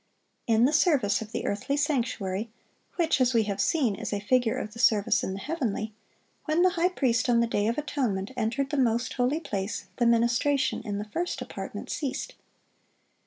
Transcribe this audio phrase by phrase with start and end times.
[0.47, 2.49] In the service of the earthly sanctuary,
[2.95, 5.93] which, as we have seen, is a figure of the service in the heavenly,
[6.45, 10.07] when the high priest on the day of atonement entered the most holy place, the
[10.07, 12.33] ministration in the first apartment ceased.